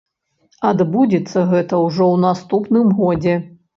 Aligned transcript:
Адбудзецца 0.69 1.43
гэта 1.51 1.81
ўжо 1.85 2.03
ў 2.13 2.15
наступным 2.25 2.91
годзе. 3.03 3.37